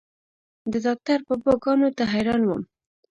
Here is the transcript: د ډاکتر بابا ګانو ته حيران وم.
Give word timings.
د 0.71 0.73
ډاکتر 0.85 1.19
بابا 1.27 1.53
ګانو 1.63 1.89
ته 1.97 2.03
حيران 2.13 2.41
وم. 2.45 2.61